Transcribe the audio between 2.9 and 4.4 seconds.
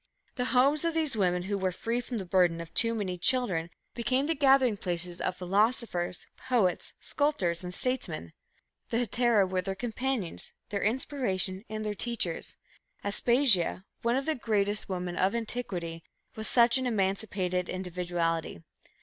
many children became the